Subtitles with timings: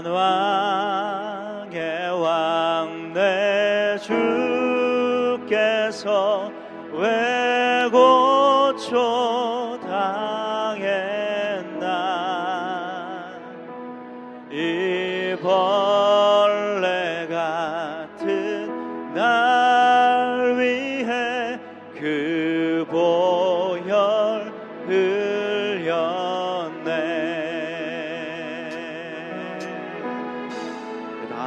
[0.00, 0.39] Januar.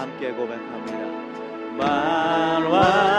[0.03, 0.97] 함께 고백합니다.
[1.77, 3.12] 만왕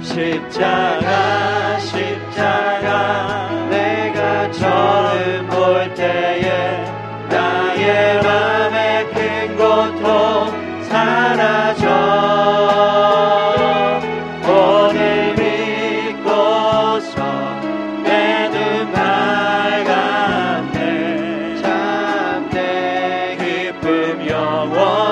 [0.02, 1.05] 십자가.
[24.46, 25.05] 我。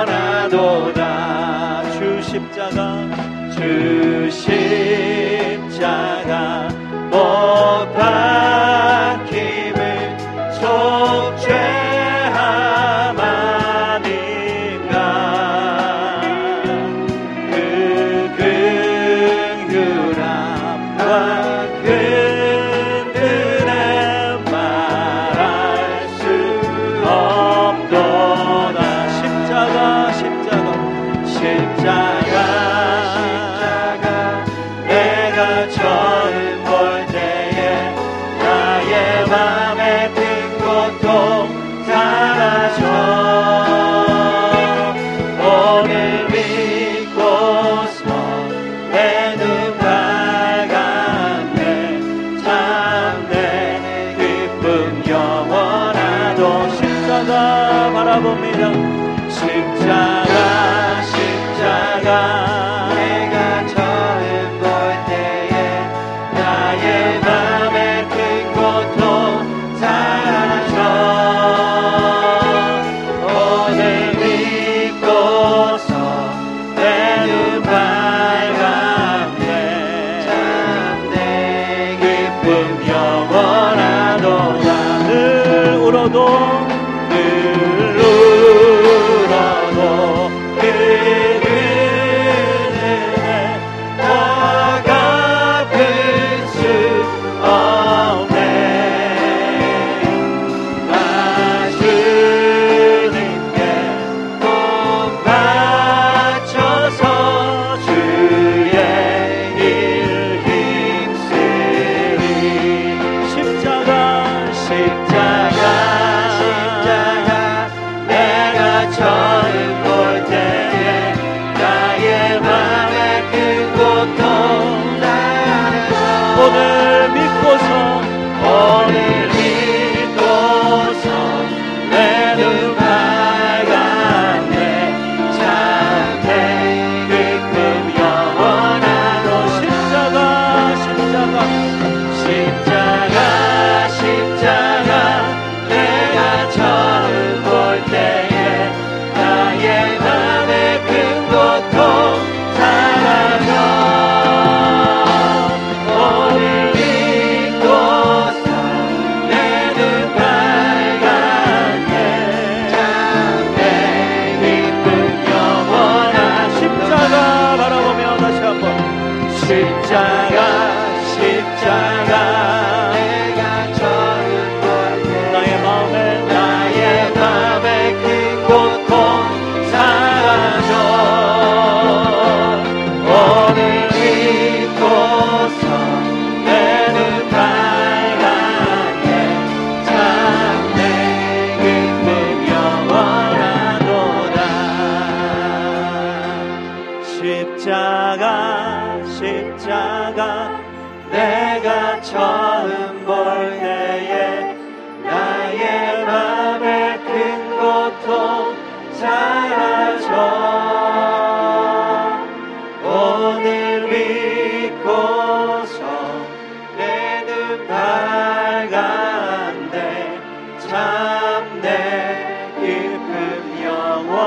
[220.75, 224.25] 내 깊은 영원하도라.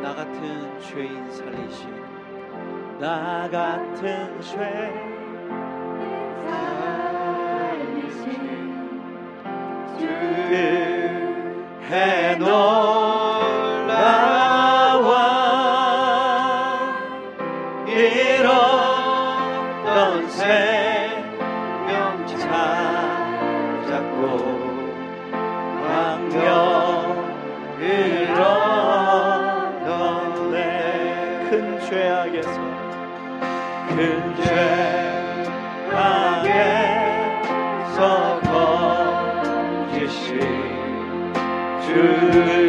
[0.00, 1.90] 나 같은 죄인 살리신
[3.00, 5.23] 나 같은 죄
[33.94, 34.50] 그죄
[35.92, 37.20] 앞에서
[40.00, 40.40] 거짓이
[41.80, 42.63] 주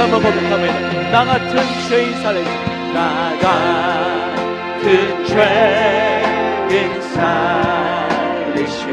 [0.00, 1.10] 한번 번복합니다.
[1.10, 1.54] 나 같은
[1.88, 2.50] 죄인 살해자,
[2.94, 3.50] 나 같은
[4.80, 8.86] 그 죄인 살리신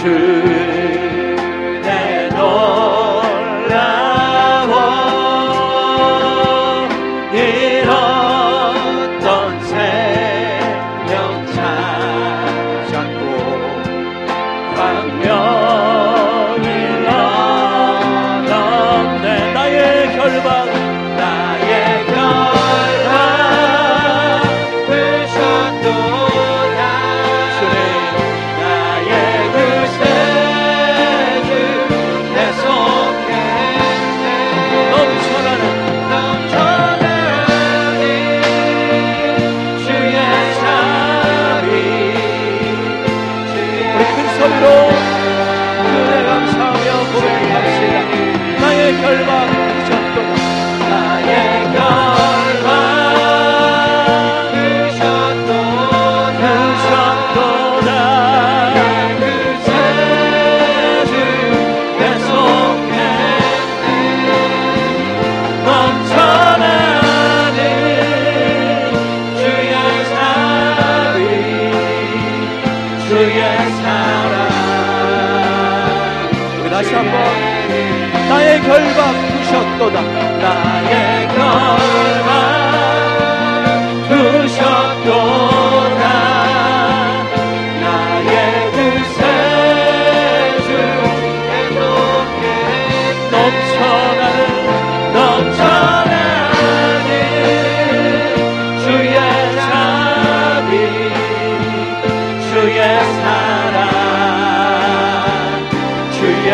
[0.00, 2.89] 주내 너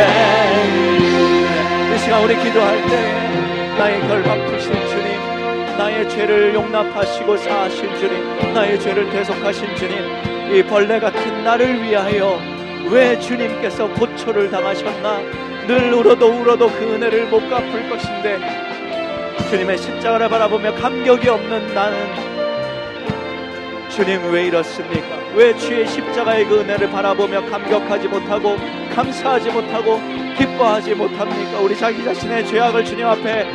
[0.06, 8.54] 은혜 이 시간 우리 기도할 때 나의 결박 푸신 주님 나의 죄를 용납하시고 사하신 주님
[8.54, 12.40] 나의 죄를 대속하신 주님 이 벌레 같은 나를 위하여
[12.88, 15.18] 왜 주님께서 고초를 당하셨나?
[15.66, 18.38] 늘 울어도 울어도 그 은혜를 못 갚을 것인데
[19.50, 22.25] 주님의 십자가를 바라보며 감격이 없는 나는
[23.96, 25.16] 주님 왜 이렇습니까?
[25.34, 28.58] 왜 주의 십자가의 그 은혜를 바라보며 감격하지 못하고
[28.94, 29.98] 감사하지 못하고
[30.36, 31.60] 기뻐하지 못합니까?
[31.60, 33.50] 우리 자기 자신의 죄악을 주님 앞에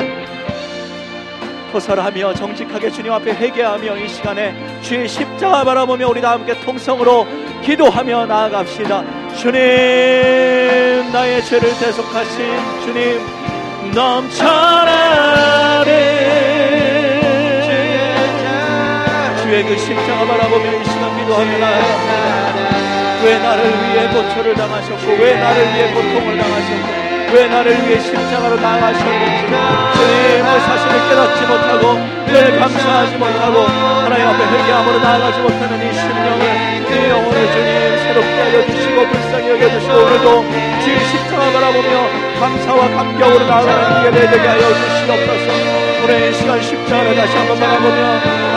[1.71, 7.27] 호설하며 정직하게 주님 앞에 회개하며 이 시간에 주의 십자가 바라보며 우리 다 함께 통성으로
[7.63, 9.36] 기도하며 나아갑시다.
[9.36, 9.62] 주님
[11.13, 13.21] 나의 죄를 대속하신 주님
[13.93, 15.31] 넘쳐나는
[19.62, 23.24] 주의 그 십자가 바라보며 이 시간 기도하며 나아갑니다.
[23.24, 29.48] 왜 나를 위해 고초를 당하셨고 왜 나를 위해 고통을 당하셨고 왜 나를 위해 십자가로 나가셨는지
[29.94, 31.94] 주님의 사실을 깨닫지 못하고
[32.25, 33.62] 늘 감사하지 못하고
[34.03, 36.44] 하나님 앞에 회개함으로 나아가지 못하는 이 심령을
[36.89, 40.46] 이 영혼을 주님 새롭게 하여 주시고 불쌍히 여겨 주시고 오늘도
[40.84, 47.38] 주의 십자가 바라보며 감사와 감격으로 나아가는 예배 되게 하여 주시옵소서 오늘 이 시간 십자가를 다시
[47.38, 48.01] 한번 바라보며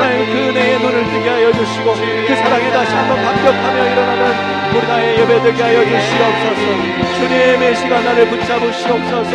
[0.01, 5.19] 하나님 그 은혜의 눈을 뜨게 하여 주시고 그 사랑에 다시 한번 감격하며 일어나는 우리 나의
[5.21, 7.15] 예배 되게 하여 주시옵소서.
[7.19, 9.31] 주님의 시간 나를 붙잡으시옵소서.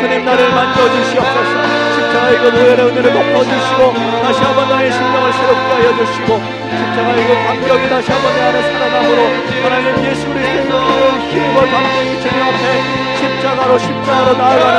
[0.00, 1.84] 주님 나를 만져주시옵소서.
[1.94, 6.42] 십자가의 그 노예의 은혜를 덮어주시고 다시 한번 나의 심령을 새롭게 하여 주시고
[6.74, 9.22] 십자가의 그 감격이 다시 한번 내 안에 살아남으로
[9.62, 14.78] 하나님 예수 그리스도의 그 힘과 감격이 주님 앞에 십자가로 십자가로 나아가는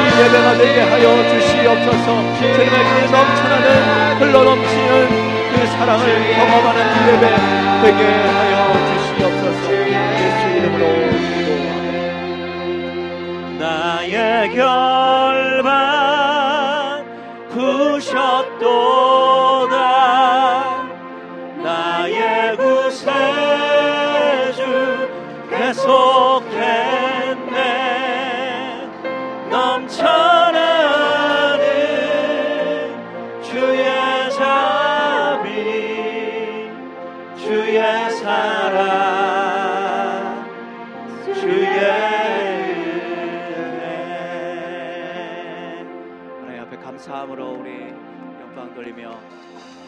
[0.00, 2.06] 이 예배가 되게 하여 주시옵소서.
[2.38, 2.74] 주님의 그
[3.12, 3.66] 넘쳐나는
[4.18, 4.92] 흘러넘치는
[5.52, 7.24] 그 사랑을 경험하는 예배
[7.82, 8.54] 되게 하여
[8.88, 9.64] 주시옵소서.
[10.22, 10.84] 예수 이름으로
[13.58, 14.16] 나의
[14.54, 15.68] 결박
[17.50, 18.56] 부셨도다.
[21.62, 23.10] 나의 구세주
[25.50, 26.42] 계속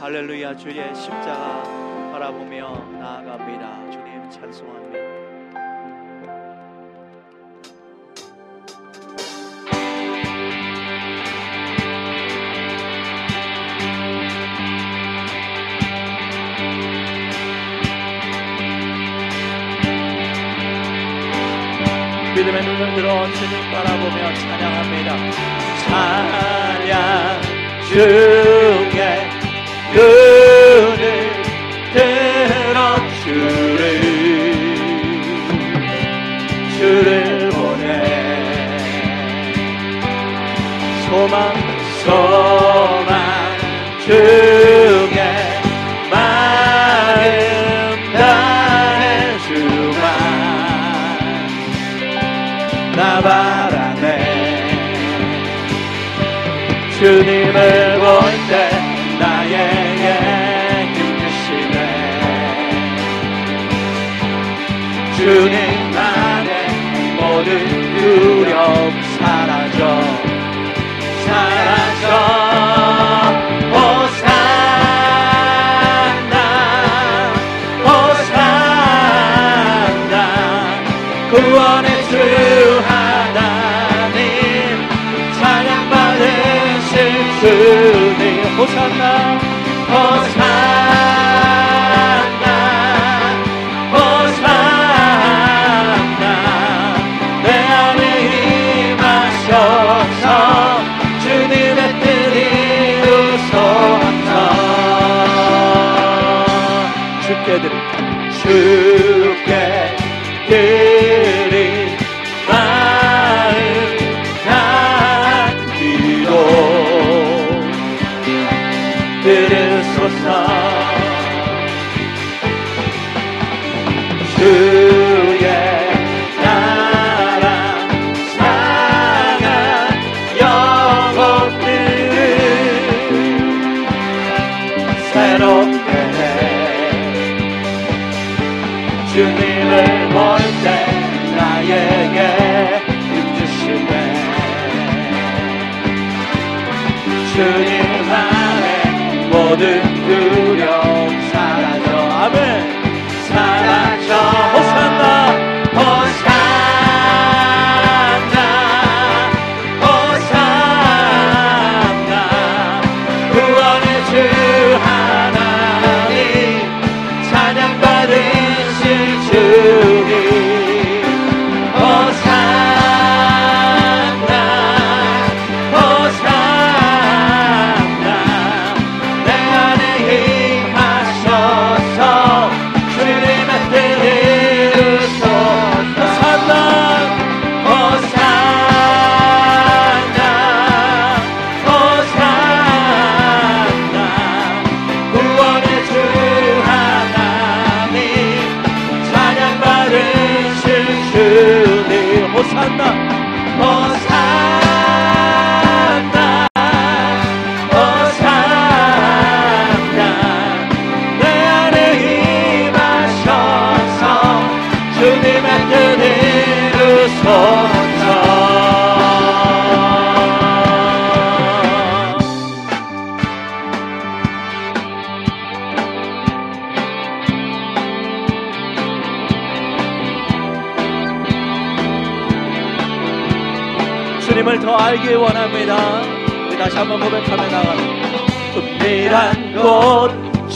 [0.04, 1.62] 할렐루야 주의 십자가
[2.12, 4.98] 바라보며 나아갑니다 주님 찬송합니다
[22.34, 25.30] 믿음의 눈을 들어 주님 바라보며 찬양합니다.
[25.78, 27.40] 찬양
[27.88, 28.93] 중
[29.96, 30.43] 에
[65.16, 67.83] 주님 안에 모든
[108.30, 109.96] 죽게
[110.48, 110.93] 드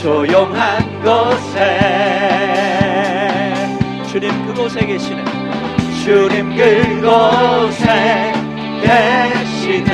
[0.09, 1.53] 조용한 곳에
[4.09, 5.23] 주님 그곳에 계시네.
[6.03, 8.33] 주님 그곳에
[8.81, 9.93] 계시네.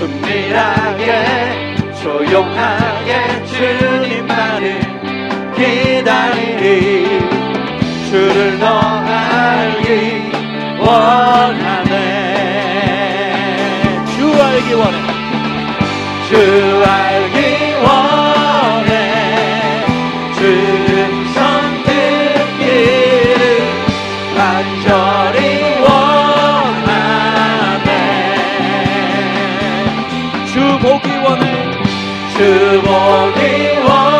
[0.00, 1.10] 은밀하게
[2.00, 4.80] 조용하게 주님만을
[5.56, 7.18] 기다리리.
[8.08, 10.30] 주를 더 알기
[10.78, 11.96] 원하네.
[14.16, 15.17] 주 알기 원해
[16.28, 16.34] 주
[16.84, 17.38] 알기
[17.82, 18.92] 원해
[20.34, 20.40] 주
[21.84, 23.40] 듣기를
[24.36, 25.38] 간절히
[25.80, 27.08] 원하네.
[30.52, 31.46] 주 보기 원해
[32.36, 34.17] 주 보기 원해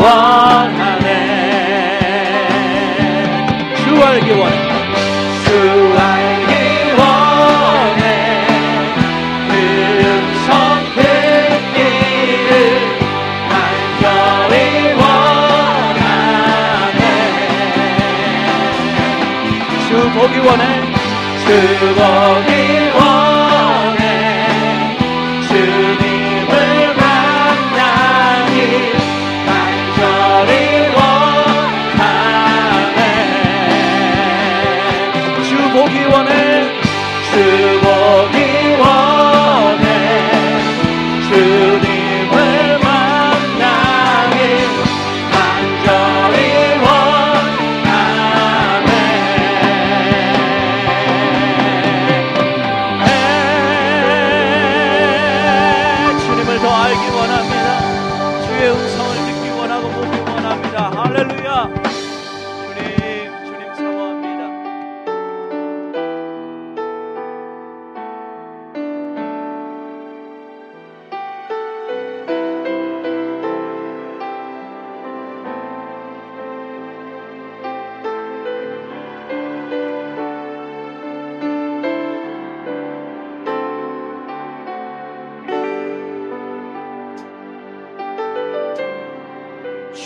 [0.00, 1.06] 원하네.
[3.76, 4.56] 주 알기 원해.
[5.44, 5.48] 주
[5.98, 6.52] 알기
[6.98, 8.02] 원해.
[9.48, 9.52] 그
[10.96, 12.48] 듣기를
[13.50, 14.54] 간절히
[14.94, 16.22] 원하네.
[19.86, 20.64] 주 보기 원해.
[21.44, 21.48] 주
[21.94, 22.59] 보기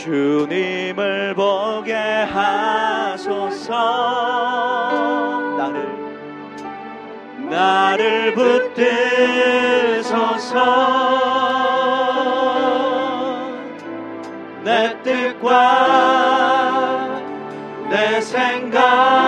[0.05, 3.73] 주님을 보게 하소서.
[5.57, 5.88] 나를
[7.49, 8.85] 나를 붙드소서.
[14.62, 15.49] 내 뜻과
[17.88, 19.23] 내 생각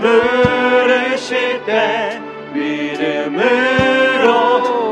[0.00, 2.20] 부르실 때
[2.52, 3.40] 믿음으로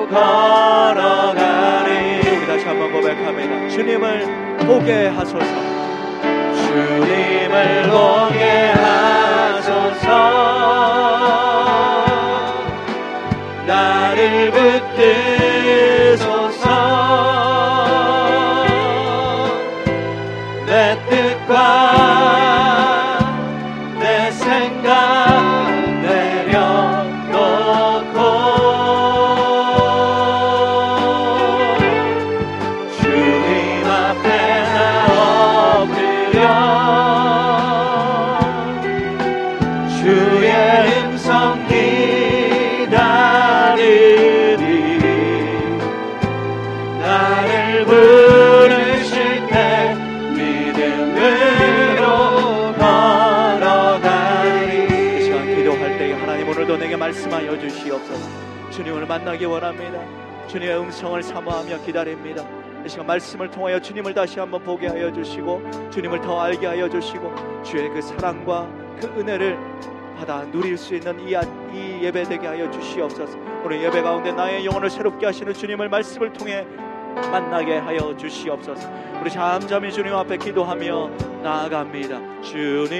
[0.09, 1.91] 걸어가리.
[2.21, 3.69] 우리 다시 한번 고백합니다.
[3.71, 5.47] 주님을 보게 하소서.
[6.55, 8.38] 주님을 보게
[40.09, 40.51] 주의
[41.05, 42.89] 음성 기다리리
[46.99, 49.95] 나를 부르실 때
[50.35, 52.07] 믿음으로
[53.59, 54.05] 걸어가리.
[55.25, 58.71] 시간 기도할 때 하나님 오늘도 내게 말씀하여 주시옵소서.
[58.71, 60.01] 주님을 만나기 원합니다.
[60.47, 62.47] 주님의 음성을 사모하며 기다립니다.
[62.87, 67.63] 이 시간 말씀을 통하여 주님을 다시 한번 보게 하여 주시고 주님을 더 알게 하여 주시고
[67.63, 68.67] 주의 그 사랑과
[68.99, 69.59] 그 은혜를
[70.19, 73.39] 받아 누릴 수 있는 이, 아- 이 예배 되게 하여 주시옵소서.
[73.65, 76.67] 오늘 예배 가운데 나의 영혼을 새롭게 하시는 주님을 말씀을 통해
[77.31, 78.89] 만나게 하여 주시옵소서.
[79.21, 81.11] 우리 잠잠히 주님 앞에 기도하며
[81.43, 82.43] 나아갑니다.
[82.43, 82.87] 주님